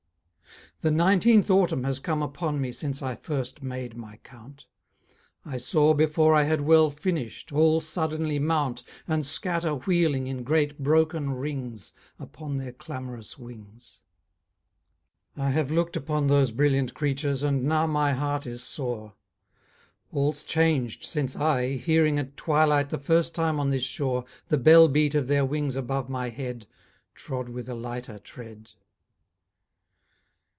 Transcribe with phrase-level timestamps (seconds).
[0.79, 4.65] The nineteenth Autumn has come upon me Since I first made my count;
[5.45, 10.79] I saw, before I had well finished, All suddenly mount And scatter wheeling in great
[10.79, 14.01] broken rings Upon their clamorous wings.
[15.37, 19.13] I have looked upon those brilliant creatures, And now my heart is sore.
[20.11, 24.87] All's changed since I, hearing at twilight, The first time on this shore, The bell
[24.87, 26.65] beat of their wings above my head,
[27.13, 28.71] Trod with a lighter tread.